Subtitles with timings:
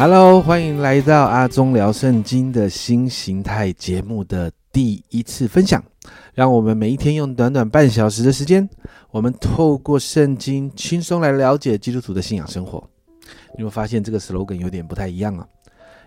[0.00, 5.84] Hello，欢迎来到阿忠聊圣经的新形态节目的第一次分享。
[6.32, 8.66] 让我们每一天用短短半小时的时间，
[9.10, 12.82] 我们透过圣经轻松来了解基督徒的信仰生活。
[13.58, 15.46] 你会发现这个 slogan 有点不太一样啊，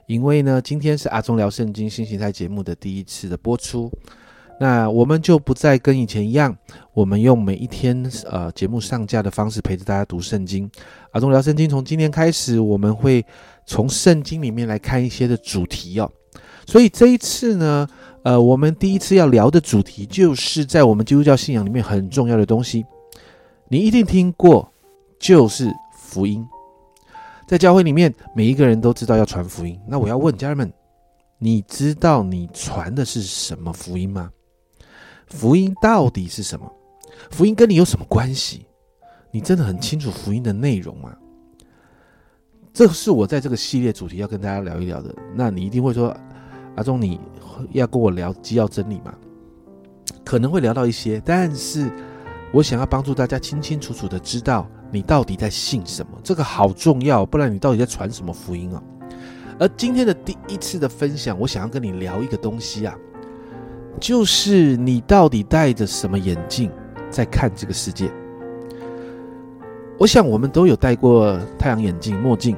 [0.08, 3.92] 因为呢，今天是阿忠聊圣经新形态节目的第一次的播出。
[4.64, 6.58] 那我们就不再跟以前一样，
[6.94, 10.72] 我们用每一天呃节目上架的方式陪着大家读圣经。
[11.12, 13.26] 阿忠聊圣经从今天开始，我们会
[13.66, 16.10] 从圣经里面来看一些的主题哦。
[16.66, 17.86] 所以这一次呢，
[18.24, 22.86] 呃，我们第一次要聊的主题就是在我们基督教信仰里面很重要的东西，
[23.68, 24.72] 你一定听过，
[25.20, 26.42] 就是福音。
[27.46, 29.78] 在教会里面，每一个人都知道要传福音。
[29.86, 30.72] 那我要问家人们，
[31.38, 34.32] 你知道你传的是什么福音吗？
[35.28, 36.72] 福音到底是什么？
[37.32, 38.66] 福音跟你有什么关系？
[39.32, 41.16] 你真的很清楚福音的内容吗？
[42.74, 45.14] 这是我在这个系列主题要跟大家聊一聊的。
[45.36, 46.16] 那你一定会说，
[46.76, 47.20] 阿忠，你
[47.72, 49.14] 要跟我聊基要真理吗？
[50.26, 51.92] 可能会聊到一些，但是
[52.52, 58.82] 我想要帮助大家清清楚楚的知道你到底在信什么，这个好重要，不然你到底在传什么福音啊？
[59.60, 62.98] 而今天的第一次的分享，我想要跟你聊一个东西啊。
[64.00, 66.72] 就是你到底戴着什么眼镜
[67.10, 68.10] 在看这个世界？
[69.98, 72.58] 我想我们都有戴过太阳眼镜、墨镜。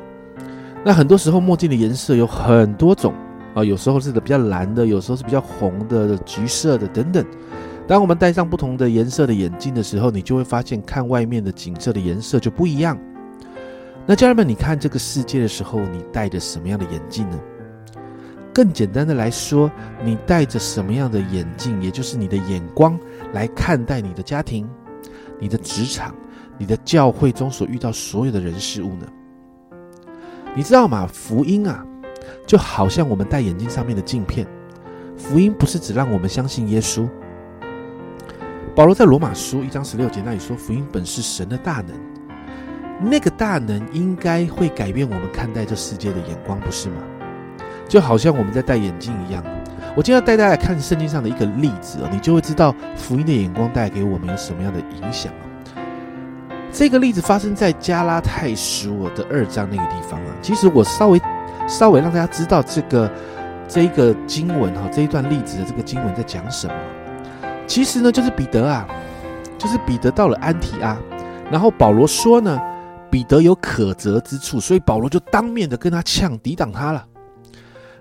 [0.83, 3.13] 那很多时候墨镜的颜色有很多种
[3.53, 7.25] 啊，有时候是比较蓝的，有时候是比较红的、橘色的等等。
[7.87, 12.97] 当我们戴上不同的颜色的眼镜的时候，你就会发现看外面的景色的颜色就不一样。
[14.07, 17.39] 那家人们，你看这个世界的时候，你戴着什么样的眼镜呢？
[18.55, 19.69] 更简单的来说，
[20.01, 22.97] 你戴着什么样的眼镜，也就是你的眼光
[23.33, 24.65] 来看待你的家庭、
[25.37, 26.15] 你的职场、
[26.57, 29.05] 你的教会中所遇到所有的人事物呢？
[30.55, 31.05] 你知道吗？
[31.05, 31.85] 福音啊，
[32.47, 34.47] 就好像我们戴眼镜上面的镜片。
[35.17, 37.09] 福音不是只让我们相信耶稣。
[38.73, 47.03] 保罗在罗马书一章十六节那里说，福音本是神的大能，那个大能应该会改变我们看待这世界的眼光，不是吗？
[47.87, 49.43] 就好像我们在戴眼镜一样，
[49.95, 55.31] 我今天要带大家来看圣经上的一个例子哦，你就会知道福音的眼光带给我们有什么样的影响
[56.71, 60.35] 这个例子发生在加拉太书的二章那个地方啊。
[60.41, 61.21] 其实我稍微
[61.67, 63.09] 稍微让大家知道这个
[63.65, 66.73] 这一个经文哈，这一段例子的这个经文在讲什么。
[67.65, 68.85] 其实呢，就是彼得啊，
[69.57, 70.97] 就是彼得到了安提阿，
[71.49, 72.61] 然后保罗说呢，
[73.09, 77.05] 彼得有可责之处，所以保罗就当面的跟他呛，抵挡他了。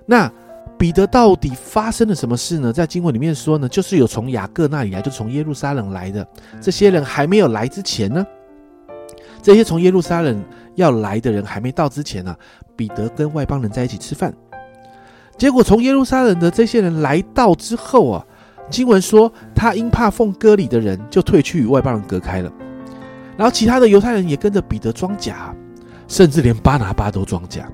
[0.06, 0.30] 那
[0.76, 2.72] 彼得到底发生了什么事呢？
[2.72, 6.26] 在经文里面说呢，就是有从雅各那里来，就从耶路撒冷来的
[6.60, 8.26] 这些人还没有来之前呢，
[9.40, 10.44] 这些从耶路撒冷
[10.74, 12.36] 要来的人还没到之前呢，
[12.76, 14.34] 彼得跟外邦人在一起吃饭。
[15.38, 18.26] 结果从耶路撒冷的这些人来到之后啊，
[18.68, 22.52] 经文说他因怕奉割礼的人，就退去与外邦人隔开了。
[23.36, 25.54] 然后其他的犹太人也跟着彼得装假，
[26.08, 27.68] 甚至连巴拿巴都装假。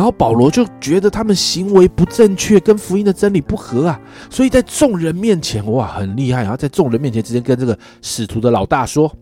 [0.00, 4.00] 然后保罗就觉得他们行为不正确，跟福音的真理不合啊，
[4.30, 6.40] 所以在众人面前，哇，很厉害。
[6.40, 9.14] 然后在众人面前直接跟这个使徒的老大说：“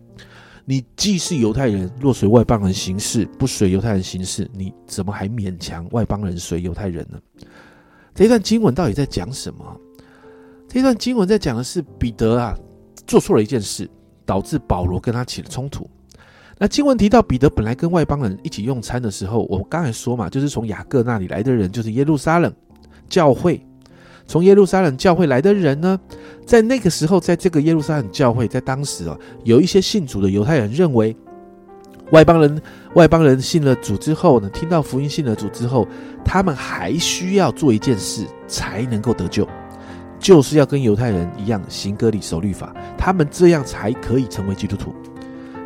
[0.64, 7.18] 你既是犹太人，若随外邦人行事，不随犹太人行事，你怎么还勉强外邦人随犹太人呢？”
[8.14, 9.80] 这段经文到底在讲什么？
[10.68, 12.56] 这段经文在讲的是彼得啊，
[13.04, 13.90] 做错了一件事，
[14.24, 15.90] 导致保罗跟他起了冲突。
[16.58, 22.52] 那经文提到彼得本来跟外邦人一起用餐的时候，我刚才说嘛，就是从雅各那里来的人，就是耶路撒冷
[23.08, 23.64] 教会。
[24.26, 25.98] 从耶路撒冷教会来的人呢，
[26.44, 31.16] 在那个时候，在这个耶路撒冷教会，在当时啊，有一些信主的犹太人认为，
[32.10, 32.60] 外邦人
[32.94, 35.86] 外邦人信了主之后呢，听到福音信了主之后，
[36.24, 39.48] 他们还需要做一件事才能够得救，
[40.18, 44.92] 就是要跟犹太人一样行割礼守律法，他们这样才可以成为基督徒。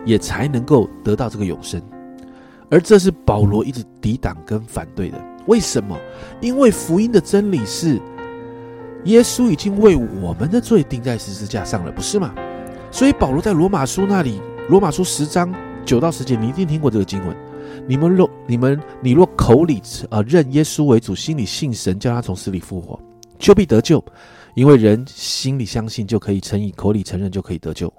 [0.04, 1.81] 也才能够得到这个永生，
[2.70, 5.19] 而这是保罗一直抵挡跟反对的。
[5.46, 5.99] 为什么？
[6.40, 8.00] 因为福音的真理是
[9.04, 12.32] 耶稣已经为我们的罪钉在十字架上了，不是吗？
[12.90, 15.52] 所以保罗在罗马书那里，罗马书十章
[15.84, 17.37] 九到十节，你一定听过这个经文：
[17.88, 22.98] 你们若你们你若口里啊认耶稣为主，心里信神叫他从死里复活，
[23.38, 24.02] 就必得救。
[24.55, 27.93] 因为人心里相信就可以称以，口里承认就可以得救。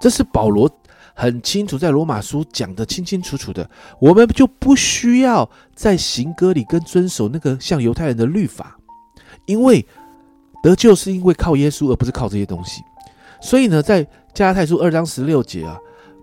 [0.00, 0.70] 这是保罗。
[1.14, 3.68] 很清楚，在罗马书讲的清清楚楚的，
[4.00, 8.78] 我们就不需要在行歌里跟遵守那个像犹太人的律法，
[9.46, 9.84] 因为
[10.62, 12.82] 得救是因为靠耶稣，而不是靠这些东西。
[13.40, 15.76] 所以呢，在加拉太书二章十六节啊，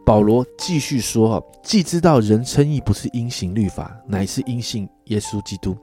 [0.05, 5.77] 保罗继续说：“哈，既知道人称义不是因行律法，乃是因信耶稣基督，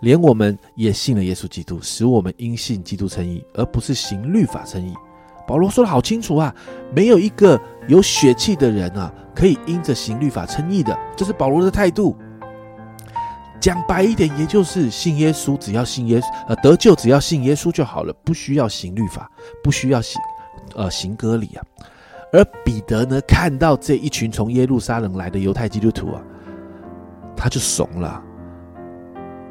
[0.00, 4.92] 连我们也信了耶稣基督，使我们因信基督称义，而不是行律法称义。”
[5.48, 6.54] 保罗说的好清楚啊，
[6.94, 7.58] 没有一个
[7.88, 12.14] 有血气的人啊，可以因着行律法称义的，这是保罗的态度。
[13.58, 19.28] 讲白一点，也就是信耶稣，只要信耶稣呃得救，只要信耶稣就好了，不需要行律法，
[19.64, 20.20] 不需要行
[20.76, 21.64] 呃行割礼啊。
[22.30, 26.22] 而彼得呢，看到这一群从耶路撒冷来的犹太基督徒啊，
[27.34, 28.22] 他就怂了，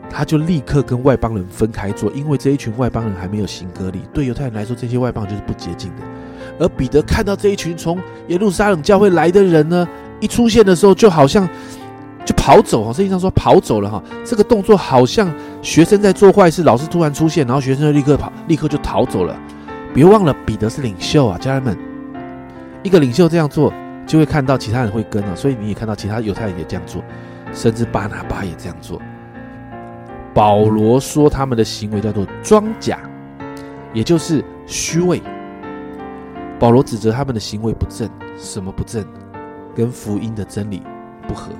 [0.10, 6.04] 他就立刻跟外邦人分开坐，因为这一群外邦人还没有行割礼，对犹太人来说，这些外邦就是不洁净的。
[6.60, 9.88] 而彼得看到这一群从耶路撒冷教会来的人呢，
[10.20, 11.48] 一出现的时候，就好像
[12.26, 15.32] 就跑走哈，圣经上说跑走了哈，这个动作好像
[15.62, 19.38] 学生在做坏事，老师突然出现，然后学生就立刻跑，立刻就逃走了。
[19.94, 21.78] 别忘了，彼得是领袖啊，家人们。
[22.84, 23.74] 一个领袖这样做，
[24.06, 27.04] 就会看到其他人会跟啊，所以你也看到其他犹太人也这样做，
[27.54, 29.02] 甚至巴拿巴也这样做。
[30.38, 33.00] 保罗说他们的行为叫做装假，
[33.92, 35.20] 也就是虚伪。
[36.60, 38.08] 保罗指责他们的行为不正，
[38.38, 39.04] 什么不正？
[39.76, 40.84] 跟福音的真理
[41.28, 41.52] 不合。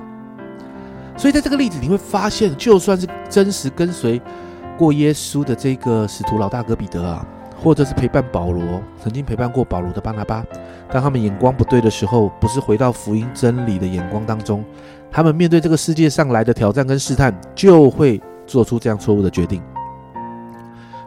[1.18, 4.22] 所以在这个例子，你会发现，就算是真实跟随
[4.78, 7.26] 过耶稣的这个使徒老大哥彼得啊。
[7.60, 10.46] 或者是陪伴保罗，曾经陪伴过保罗的巴拿巴，
[10.92, 14.64] 当他们眼光不对的时候，不是回到福音真理的眼光当中，
[15.10, 19.62] 他们面对这个世界上来的挑战跟试探，就会做出这样错误的决定。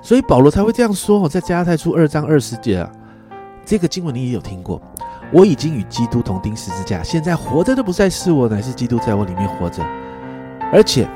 [0.01, 2.93] 所以保罗才会这样说：在加拉太书二章二十节啊，
[3.65, 4.81] 这个经文你也有听过。
[5.33, 9.83] 我已经与基督同钉十字架，现在活着的不再是我，乃是基督在我里面活着，
[10.73, 11.09] 而且。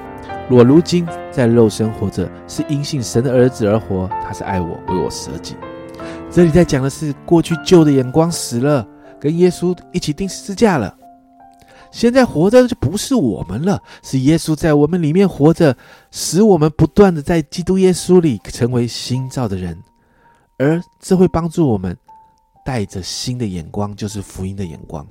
[0.50, 4.06] 我如今在肉身活着，是因信神的儿子而活。
[4.22, 5.56] 他是爱我，为我舍己。
[6.30, 8.86] 这里在讲的是过去旧的眼光死了，
[9.18, 10.94] 跟耶稣一起钉十字架了。
[11.94, 15.76] 现在活着的就不是我们了，是耶稣在我们里面活着，
[16.10, 19.80] 使我们不断的在基督耶稣里成为新造的人。
[20.58, 21.96] 而这会帮助我们
[22.64, 25.06] 带着新的眼光，就是福音的眼光，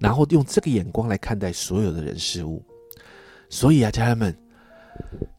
[0.00, 2.60] 然后用这个眼光来看待所有的人事物。
[3.48, 4.36] 所以啊，家人们。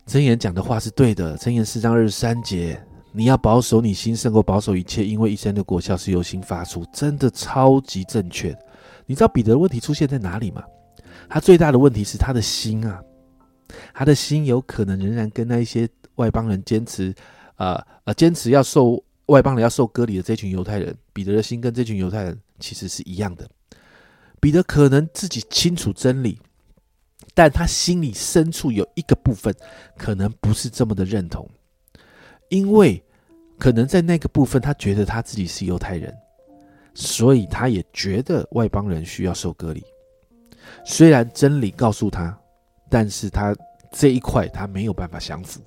[0.06, 1.36] 真言讲的话是对的。
[1.36, 2.82] 真言四章二十三节，
[3.12, 8.58] 你要保守你心胜过保守一切，因为一生的果效是由心发出，真的超级正确。
[9.12, 10.64] 你知道彼得的问题出现在哪里吗？
[11.28, 13.04] 他最大的问题是他的心啊，
[13.94, 15.86] 他的心有可能仍然跟那一些
[16.16, 17.14] 外邦人坚持，
[17.58, 17.76] 呃
[18.06, 23.46] 呃，坚持要受外邦人要受割礼的这群犹太人，彼得的心跟这群犹太人其实是一样的。
[24.40, 26.40] 彼得可能自己清楚真理。
[27.34, 29.54] 但他心里深处有一个部分，
[29.98, 31.50] 可能不是这么的认同，
[32.50, 33.02] 因为
[33.58, 36.14] 可能在那个部分，他觉得他自己是犹太人，
[36.94, 39.84] 所以他也觉得外邦人需要受割礼。
[40.86, 42.38] 虽然真理告诉他，
[42.90, 43.56] 但是他
[43.92, 45.62] 这一块他没有办法降服，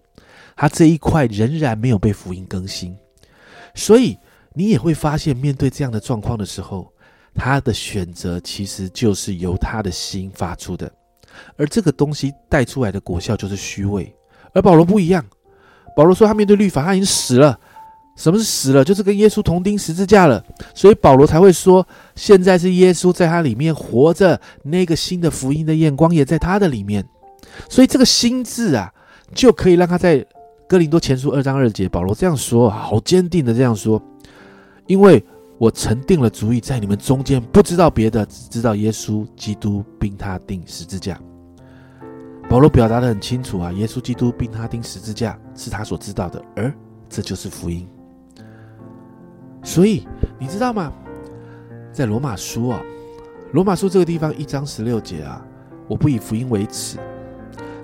[0.56, 2.96] 他这一块仍然没有被福音更新，
[3.74, 4.16] 所以
[4.52, 6.92] 你也会发现，面对这样的状况的时候，
[7.34, 10.90] 他的选择其实就是由他的心发出的。
[11.56, 14.14] 而这个东西带出来的果效就是虚伪，
[14.52, 15.24] 而保罗不一样。
[15.96, 17.58] 保罗说他面对律法他已经死了。
[18.16, 18.84] 什么是死了？
[18.84, 20.42] 就是跟耶稣同钉十字架了。
[20.74, 27.04] 所以保罗才会说，现在是耶稣在他里面活着，那个新的福音的眼光也在他的里面。
[27.68, 28.92] 所以这个心字啊，
[29.34, 30.24] 就可以让他在
[30.68, 34.02] 哥林多前书二章二节，保罗这样说，好坚定的这样说，
[34.86, 35.24] 因为。
[35.56, 41.18] 我曾定了主意，在你们中间不知道别的，只知道耶稣基督并他钉十字架。
[42.50, 46.74] 保罗表达的很清楚啊，耶稣基督并他钉十字架是他所知道的，而
[47.08, 47.88] 这就是福音。
[49.64, 50.06] 所以
[50.38, 50.92] 你知道吗？
[51.90, 52.80] 在罗马书啊，
[53.52, 55.44] 罗马书这个地方一章十六节啊，
[55.88, 56.98] 我不以福音为耻。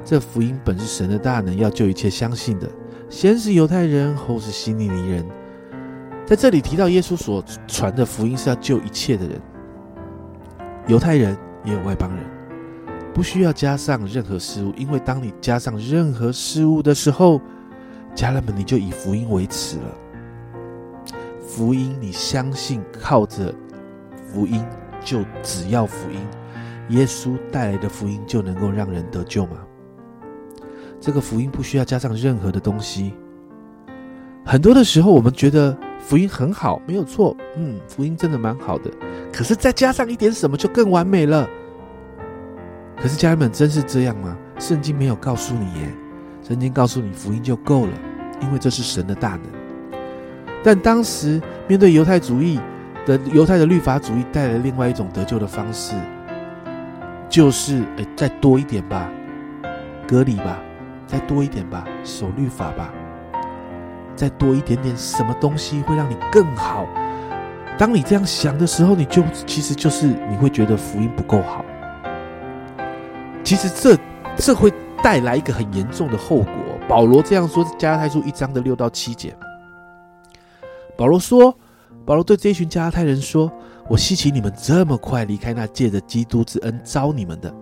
[0.04, 2.68] 这福音本是神的大能，要救一切相信的，
[3.08, 5.24] 先是犹太人，后是希利尼人。
[6.26, 9.40] 在这里提到耶稣所传的福音是要救一切的人，
[10.86, 12.24] 犹太人也有外邦人，
[13.14, 17.40] 不需要加上任何事物，因为当你加上任何事物的时候，
[18.14, 19.84] 家人们你就以福音为耻了。
[21.50, 23.52] 福音你相信靠着
[24.24, 24.64] 福音
[25.04, 26.20] 就只要福音，
[26.90, 29.58] 耶稣带来的福音就能够让人得救吗？
[31.00, 33.14] 这个福音不需要加上任何的东西。
[34.46, 35.76] 很多的时候我们觉得。
[36.02, 37.36] 福音很好，没有错。
[37.56, 38.90] 嗯，福音真的蛮好的。
[39.30, 41.46] 可是再加上一点什么，就更完美了。
[42.96, 44.34] 可是家人们，真是这样吗？
[44.58, 45.94] 圣经没有告诉你耶。
[46.42, 47.92] 圣经告诉你，福音就够了，
[48.40, 49.59] 因为这是神的大能。
[50.62, 52.60] 但当时面对犹太主义
[53.06, 55.94] 的犹太的律法主义带来另外一种得救的方式，
[57.28, 59.10] 就是诶，再多一点吧，
[60.06, 60.58] 隔离吧，
[61.06, 62.92] 再多一点吧，守律法吧，
[64.14, 66.86] 再多一点点什么东西会让你更好。
[67.78, 71.64] 当你这样想的时候，你就其实就是你会觉得福音不够好。
[73.42, 73.96] 其实这
[74.36, 74.70] 这会
[75.02, 76.54] 带来一个很严重的后果。
[76.86, 79.34] 保罗这样说：加拉太书一章的六到七节，
[81.00, 81.56] 保罗说。
[82.06, 83.50] 保罗对这一群加拉太人说
[83.88, 87.54] ：“我希奇你们这么快离开那借着基督之恩招你们的，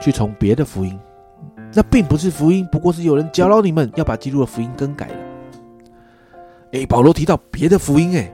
[0.00, 0.98] 去从别的福音。
[1.74, 5.16] 那并不是福音，不过是有人搅扰你们，要把基督的福音更改了。”
[6.72, 8.32] 哎，保罗提到别的福音，哎，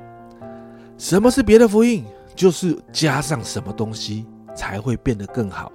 [0.97, 2.05] 什么是别的福音？
[2.35, 5.71] 就是加上什么东西才会变得更好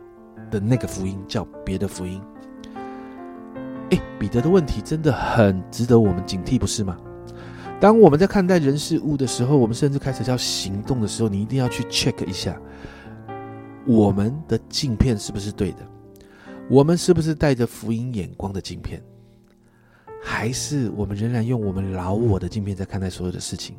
[0.50, 2.22] 的那个福音，叫别的福音。
[3.92, 6.98] 哎，彼得的问题真的很值得我们警惕，不是吗？
[7.80, 12.60] 当我们在看待人事物的时候，我们甚至开始要行动的时候，你一定要去 check 一下，
[13.86, 15.78] 我们的镜片是不是对的？
[16.70, 19.02] 我们是不是带着福音眼光的镜片？
[20.22, 23.78] 还是我们仍然用我们老我的镜片在看待所有的事情？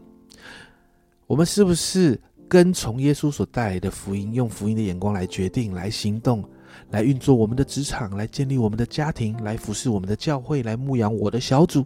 [1.27, 6.43] 我们是不是跟从耶稣所带来的福音，用福音的眼光来决定、来行动、
[6.89, 11.85] 来运作我们的职场、来建立我们的家庭、来服侍我们的教会、来牧养我的小组？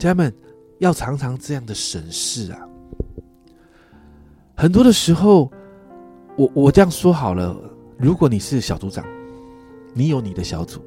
[0.00, 0.34] 家人们
[0.78, 2.58] 要常常这样的审视啊！
[4.56, 5.52] 很多的时候，
[6.36, 7.54] 我我这样说好了：
[7.98, 9.04] 如果你是小组长，
[9.92, 10.80] 你有你的小组，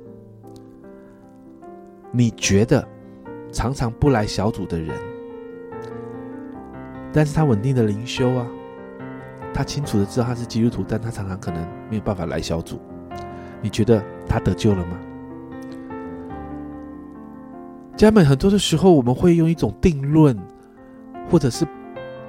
[2.12, 2.84] 你觉得
[3.51, 5.00] 常常不来小组的人，
[7.13, 8.48] 但是他稳定的灵修啊，
[9.53, 12.79] 他清楚的知道他是基督徒，但他常常可能没有办法来小组，
[13.62, 15.00] 你觉得他得救了吗？
[17.95, 20.38] 家们，很多的时候，我们会用一种定论，
[21.29, 21.65] 或者是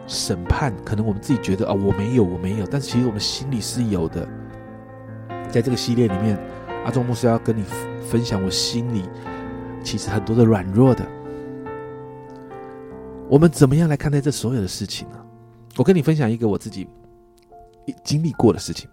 [0.07, 4.29] 审判，可能我们自己觉得啊，我没有，我没有，但是其实我们心里是有的。
[5.51, 6.39] 在这个系列里面，
[6.85, 7.65] 阿忠牧师要跟你
[8.09, 9.09] 分享我心里
[9.83, 11.05] 其实很多的软弱的。
[13.29, 15.19] 我们怎么样来看待这所有的事情呢？
[15.77, 16.87] 我跟你分享一个我自己
[18.05, 18.89] 经历过的事情。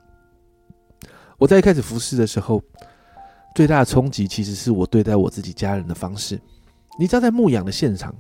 [1.38, 2.62] 我在一开始服侍的时候，
[3.56, 6.40] 最大的冲击其实是我对待我自己家人的方式。
[7.00, 8.14] 你知道，在牧养的现场，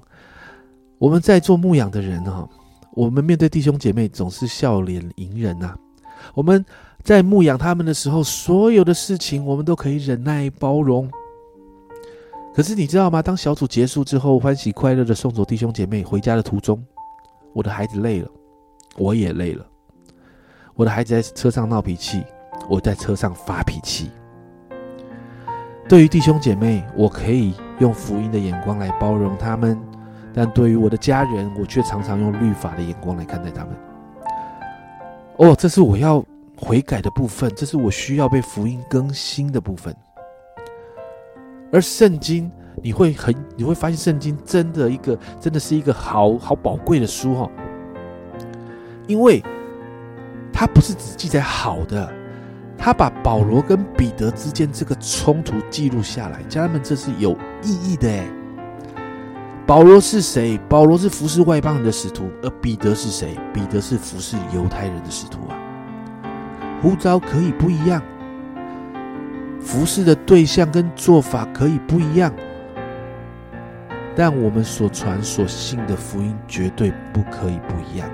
[0.98, 2.48] 我们在做牧养的人哈，
[2.94, 5.75] 我们面对弟兄姐妹总是笑脸迎人呐。
[6.34, 6.63] 我们
[7.04, 11.10] 在牧养他们的时候，所有的事情我们都可以忍耐包容。
[12.54, 13.22] 可是你知道吗？
[13.22, 16.84] 当小组结束之后，欢喜快乐的送走弟兄姐妹回家的途中，
[17.54, 18.30] 我的孩子累了，
[18.98, 19.66] 我也累了。
[20.75, 22.24] 我的孩子在车上闹脾气，
[22.70, 24.10] 我在车上发脾气。
[25.88, 29.75] 对于弟兄姐妹，我可以用福音的眼光来包容他们；
[30.33, 33.75] 但对于我的家人，我却常常用律法的眼光来看待他们。
[35.38, 36.23] 哦，这是我要
[36.55, 39.95] 悔改的部分，这是我需要被福音更新的部分。
[41.73, 42.51] 而圣经，
[42.83, 47.50] 你会很，你会发现，圣经真的一个，真的是一个好好宝贵的书哈，
[49.07, 49.41] 因为
[50.53, 52.21] 它不是只记载好的。
[52.83, 58.27] 他把保罗跟彼得之间这个冲突记录下来，家人们，这是有意义的哎。
[59.67, 60.59] 保罗是谁？
[60.67, 63.38] 保罗是服侍外邦人的使徒，而彼得是谁？
[63.53, 65.55] 彼得是服侍犹太人的使徒啊。
[66.81, 68.01] 呼召可以不一样，
[69.61, 72.33] 服侍的对象跟做法可以不一样，
[74.15, 78.09] 但我们所传所信的福音绝对不可以不一样。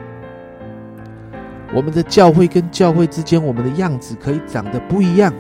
[1.75, 5.33] 我们的教会跟教会之间，我们的样子可以长得不一样，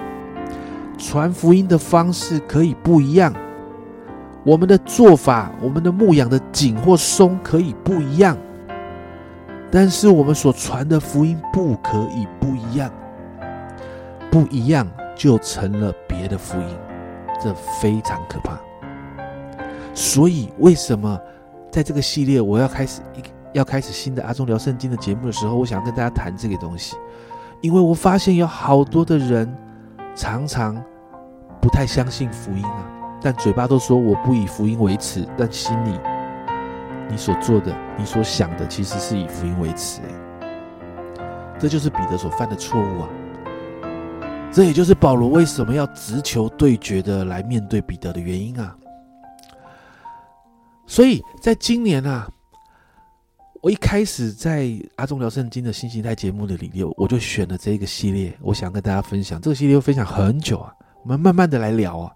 [0.97, 3.33] 传福音的方式可以不一样，
[4.43, 8.37] 我们的做法，我们的牧养的紧或松可以不一样，
[9.71, 12.91] 但是我们所传的福音不可以不一样，
[14.29, 16.67] 不一样就成了别的福音，
[17.41, 18.59] 这非常可怕。
[19.93, 21.19] 所以，为什么
[21.71, 23.36] 在这个系列我要开始一？
[23.57, 26.95] 要开始新的阿忠聊圣经的节目的时候，我想跟大家谈这个东西，
[27.59, 29.51] 因为我发现有好多的人
[30.15, 30.79] 常常
[31.59, 32.87] 不太相信福音啊，
[33.19, 35.99] 但嘴巴都说我不以福音为耻，但心里
[37.09, 40.01] 你所做的、你所想的，其实是以福音为耻。
[41.57, 43.09] 这就是彼得所犯的错误啊！
[44.51, 48.75] 这也就是保罗为什么要直球对决的来面对彼得的原因啊！
[50.85, 52.29] 所以在今年啊。
[53.61, 59.41] 我一开始在阿忠聊圣经的新形态节目的里面，我就选了这个系列，我想跟大家分享。
[59.41, 60.71] 这个系列分享很久啊，
[61.03, 62.11] 我们慢慢的来聊啊。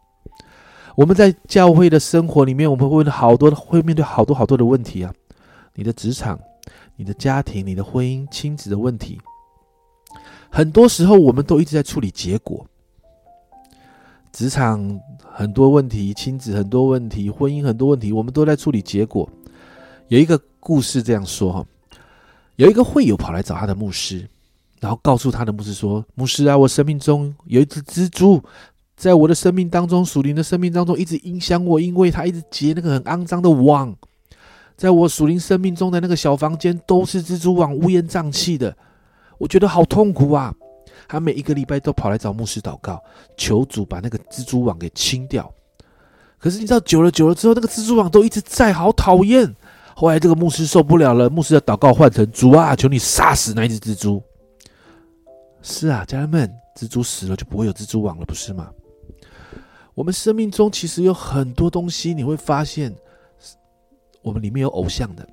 [0.96, 5.12] 我们在教会的生活里面，我们会问好多，会面对好多好多的问题啊。
[5.74, 6.40] 你的职场、
[6.96, 9.20] 你的家庭、你的婚姻、亲子的问题。
[10.50, 12.66] 很多时候，我们都一直在处理结果。
[14.32, 19.28] 职场很多问题，亲子很多问题，婚姻很多问题，我们都在处理结果。
[20.10, 21.66] 有一个故事这样说哈，
[22.56, 24.26] 有一个会友跑来找他的牧师，
[24.80, 28.42] 然后告诉他的牧师说：“牧师啊，我生命中有一只蜘蛛，
[28.96, 33.94] 在我的生命当中，属灵的生命当中一直影响我，因为它一直结那个很肮脏的网，
[34.78, 38.74] 在我属灵生命中的那个小房间都是蜘蛛网，乌烟瘴气的。”
[39.40, 40.54] 我觉得好痛苦啊！
[41.08, 43.04] 他每一个礼拜都跑来找牧师祷告，
[43.36, 45.52] 求主把那个蜘蛛网给清掉。
[46.38, 49.56] 可是你知道，久了久了之后，那个蜘蛛网都一直在，好讨厌。
[49.96, 54.22] 后来这个牧师受不了了，牧师的祷告换成：主啊，求你杀死那一只蜘蛛。
[55.62, 58.70] 是啊，家人们，蜘蛛死了就不会有蜘蛛网了，不是吗？
[59.94, 62.96] 我们生命中其实有很多东西，你会发现，
[64.22, 65.28] 我们里面有偶像的。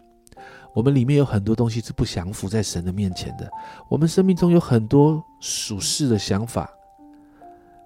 [0.75, 3.51] 我们里面有很多东西是不降服在神的面前的。
[3.89, 6.71] 我们生命中有很多属世的想法，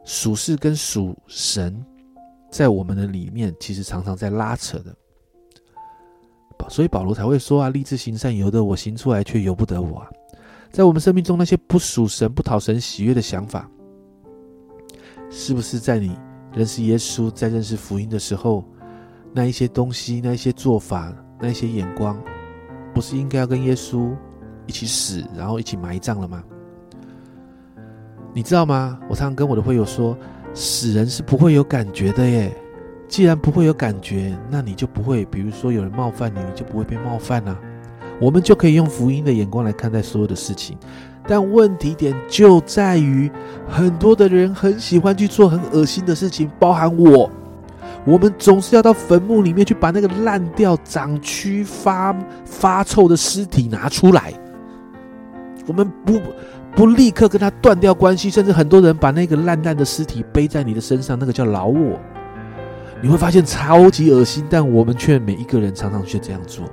[0.05, 1.83] 属世跟属神，
[2.50, 4.95] 在我们的里面其实常常在拉扯的。
[6.73, 10.09] 所以保罗才会说啊：“立志行善，由得我行出来，却由不得我。”啊。
[10.71, 13.69] 在我们生命中那些不属神、不讨神喜悦的想法，
[15.29, 16.17] 是不是在你
[16.55, 18.64] 认识耶稣、在认识福音的时候，
[19.35, 22.19] 那一些东西、那一些做法、那一些眼光？
[22.95, 24.11] 不是应该要跟耶稣
[24.67, 26.43] 一起死，然后一起埋葬了吗？
[28.33, 28.99] 你知道吗？
[29.11, 30.17] 我常常跟我的会友说，
[30.55, 32.50] 死人是不会有感觉的耶。
[33.12, 37.55] 既然不会有感觉，那你就不会，比如说有人冒犯你，你就不会被冒犯啊。
[38.18, 40.79] 我们就可以用福音的眼光来看待所有的事情。
[41.29, 43.31] 但问题点就在于，
[43.68, 47.31] 很多的人很喜欢去做很恶心的事情，包含我。
[48.07, 54.33] 我们总是要到坟墓里面去把那个烂掉、长蛆、发发臭的尸体拿出来。
[55.66, 56.18] 我们不
[56.75, 62.01] 不立刻跟他断掉关系，甚至很多人把那个烂烂的尸体背在你的身上，那个叫老我。
[63.03, 66.65] 你会发现超级恶心，但我们却每一个人常常却这样做。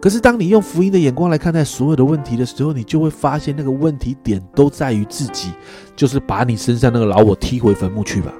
[0.00, 5.50] 可是当你用福音的眼光来看待所有的问题的时候，你就会发现那个问题点都在于自己，
[5.96, 8.32] 就是把你身上那个老我踢回坟墓去吧。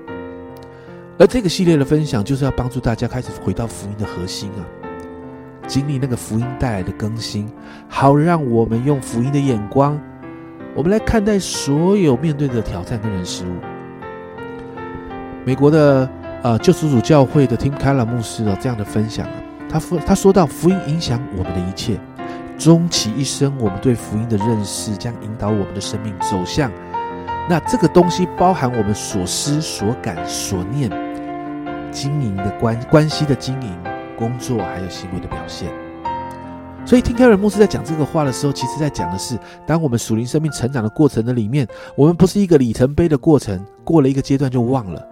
[1.18, 4.62] 而这个系列的分享，就是要帮助大家开始回到福音的核心啊，
[5.66, 7.50] 经历那个福音带来的更新，
[7.88, 10.00] 好让我们用福音的眼光，
[10.74, 13.50] 我们来看待所有面对的挑战跟人事物。
[15.44, 16.08] 美国的
[16.42, 19.32] 呃救赎主教会的 Tim Keller 牧师哦这样的分享啊，
[19.68, 21.98] 他说他说到福音影响我们的一切，
[22.58, 26.70] 终其一生，我们对福音的认识将引导我们的生命走向。
[27.48, 30.90] 那这个东西包含我们所思所感所念。
[31.92, 33.72] 经营的关关系的经营、
[34.18, 35.70] 工作还有行为的表现，
[36.84, 45.02] 所以听凯尔牧师在讲这个话的时候，其实在讲的是，当我们属灵生命成长的过程的里面，我们不是一个里程碑的过程，过了一个阶段就忘了。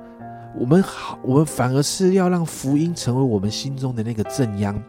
[0.58, 4.80] 我们好，我们反而是要让福音成为我们心中的那个正央。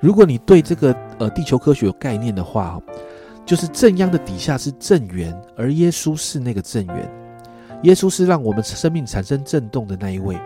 [0.00, 2.80] 如果你对这个呃地球科学有概念的话，
[3.46, 7.10] 就是正央的底下是正源，而耶稣是那个正源。
[7.82, 10.38] 耶稣是让我们生命产生震动的那一位。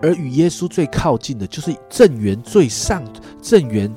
[0.00, 3.02] 而与耶稣最靠近的，就是正源最上
[3.42, 3.92] 正源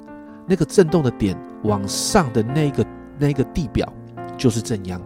[0.48, 2.86] 那个震动的点往上的那个
[3.20, 3.92] 那个地表，
[4.36, 5.00] 就是正央。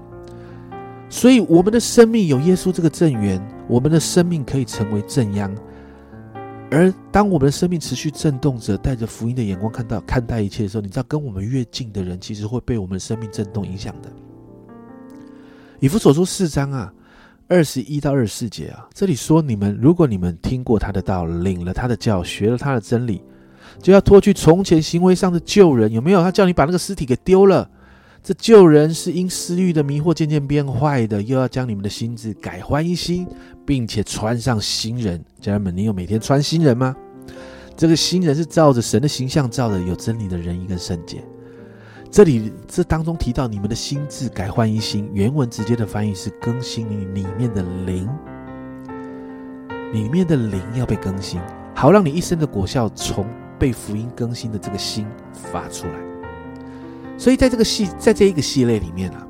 [1.10, 5.54] 所以，我们的生命有耶稣这个正源，我们的生命可以成为正央。
[6.72, 14.10] 而当我们的生命持续震动着，带着福音的眼光看到看待一切的时候，你知道，跟我们越近的人，其实会被我们生命震动影响的。
[15.80, 16.94] 以弗所书四章啊。
[17.48, 23.22] 二十一到二十四节啊，这里说你们，如果你们听过他的道，领了他的教，学了他的真理，
[23.80, 25.92] 就要脱去从前行为上的旧人。
[25.92, 26.24] 有没有？
[26.24, 27.70] 他叫你把那个尸体给丢了。
[28.26, 33.28] 这旧人是因私欲的迷惑渐渐变坏的，又要将你们的心智改换一新，
[33.64, 35.24] 并且穿上新人。
[35.40, 36.96] 家人们，你有每天穿新人吗？
[37.78, 41.24] 这个新人是照着神的形象造的，有真理的仁义跟圣洁。
[42.10, 48.10] 这里这当中提到你们的心智改换一新，原文直接的翻译是更新你里面的灵，
[49.94, 51.40] 里面的灵要被更新，
[51.76, 53.28] 好让你一生的果效从
[53.60, 56.15] 被福音更新的这个心发出来。
[57.18, 59.26] 所以在这个系在这一个系列里面啊，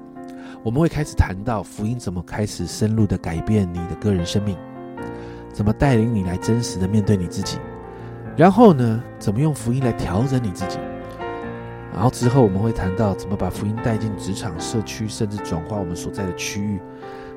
[0.63, 4.57] 我们会开始谈到福音怎么开始深入的改变你的个人生命，
[5.53, 7.57] 怎么带领你来真实的面对你自己，
[8.35, 10.77] 然后呢，怎么用福音来调整你自己。
[11.93, 16.77] 然后之后我们会谈到怎么把福音带进职场、社区，甚至转化我们所在的区域，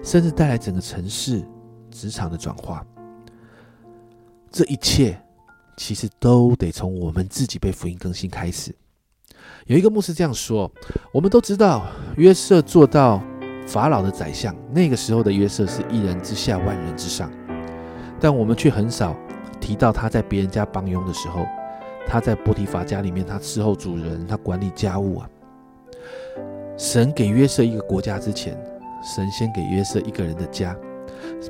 [0.02, 1.46] 甚至带来整个城市
[1.92, 2.84] 职场的转化。
[4.50, 5.16] 这一切
[5.76, 8.74] 其实都得从我们自己被福音更新开始。
[9.68, 10.70] 有一个牧师这样说：
[11.12, 11.84] 我们都知道
[12.16, 13.22] 约瑟做到
[13.66, 17.30] 法老的宰相，那个时候的约瑟是一人之下，万人之上，
[18.18, 19.14] 但我们却很少
[19.60, 21.46] 提到他在别人家帮佣的时候，
[22.06, 25.28] 他在波提法家里面，他伺候主人，他管理家务啊。
[26.78, 28.58] 神给约瑟一个国家之前，
[29.04, 30.74] 神先给约瑟一个人的家，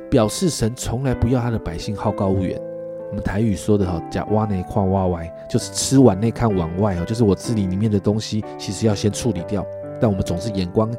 [0.09, 2.61] 表示神从来不要他的百姓好高骛远。
[3.09, 9.65] 我们台语说的哈，叫挖内跨挖外，就是吃碗内看碗外哦，就是我自理里面的东西，其实要先处理掉。
[9.99, 10.89] 但我们总是眼光，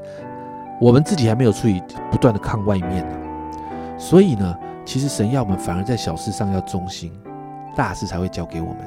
[0.80, 3.16] 我们自己还没有处理，不断的看外面呢。
[3.98, 7.12] 所以呢，其实神要我们反而在小事上要忠心，
[7.76, 8.78] 大事才会交给我们。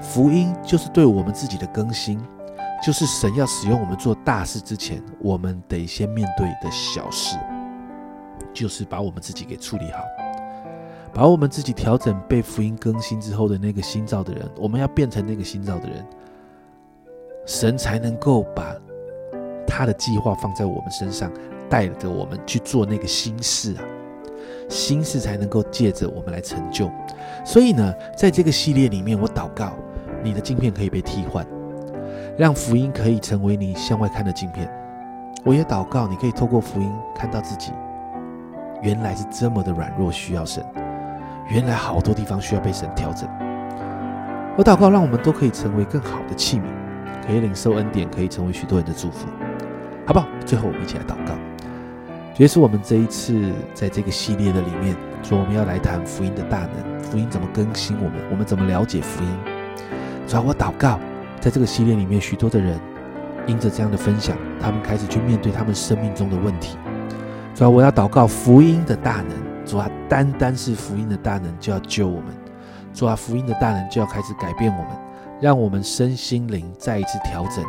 [0.00, 2.20] 福音就是对我们自己的更新。
[2.84, 7.38] 就是神要使用我们做大事之前，我们得先面对的小事，
[8.52, 10.00] 就是把我们自己给处理好，
[11.14, 16.04] 把我们自己调整，被福音更新之后的那个新造的人，我们要变成那个新造的人，
[17.46, 18.74] 神才能够把
[19.64, 21.30] 他的计划放在我们身上，
[21.70, 23.84] 带着我们去做那个新事啊，
[24.68, 26.90] 新事才能够借着我们来成就。
[27.44, 29.72] 所以呢，在这个系列里面，我祷告
[30.22, 31.46] 你的镜片可以被替换。
[32.36, 34.68] 让福音可以成为你向外看的镜片。
[35.44, 37.70] 我也祷告，你可以透过福音看到自己，
[38.82, 40.64] 原来是这么的软弱，需要神。
[41.48, 43.28] 原来好多地方需要被神调整。
[44.56, 46.62] 我祷告，让我们都可以成为更好的器皿，
[47.26, 49.26] 可以领受恩典，可以成为许多人的祝福，
[50.06, 50.26] 好不好？
[50.46, 51.34] 最后我们一起来祷告。
[52.36, 59.30] 也是我们这一次在这个系列的里面，说我们要来谈福音的大能，福音怎么更新我们，我们怎么了解福音。
[60.26, 60.98] 主要我祷告。
[61.40, 62.80] 在这个系列里面，许多的人
[63.46, 66.78] 因着这样的分享，他们开始去面对他们生命中的问题。
[67.54, 69.66] 主要，我要祷告福音的大能。
[69.66, 72.34] 主啊，单单是福音的大能就要救我们。
[72.92, 74.88] 主啊，福音的大能就要开始改变我们，
[75.40, 77.64] 让我们身心灵再一次调整，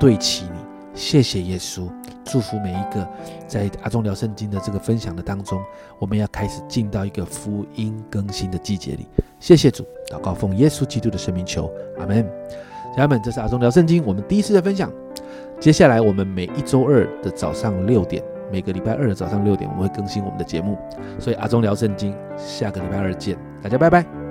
[0.00, 0.60] 对齐你。
[0.94, 1.88] 谢谢耶稣，
[2.24, 3.06] 祝福每一个
[3.46, 5.58] 在阿忠聊圣经的这个分享的当中，
[5.98, 9.06] 我们要开始进到一个福音更新的季节里。
[9.40, 12.22] 谢谢主，祷告奉耶稣基督的圣名求，阿门。
[12.94, 14.92] 家人们，这是阿忠聊圣经，我们第一次的分享。
[15.58, 20.78] 接下来，我们每一周二的早上六点，每个礼拜二的早上六点，我们会更新我们的节目。
[21.18, 24.21] 所以，阿忠聊圣经，下个礼拜二见，大家拜拜。